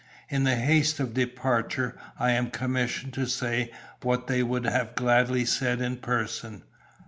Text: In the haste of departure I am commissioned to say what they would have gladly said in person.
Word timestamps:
In 0.29 0.45
the 0.45 0.55
haste 0.55 0.99
of 0.99 1.13
departure 1.13 1.95
I 2.17 2.31
am 2.31 2.49
commissioned 2.49 3.13
to 3.13 3.27
say 3.27 3.71
what 4.01 4.25
they 4.25 4.41
would 4.41 4.65
have 4.65 4.95
gladly 4.95 5.45
said 5.45 5.79
in 5.79 5.97
person. 5.97 6.63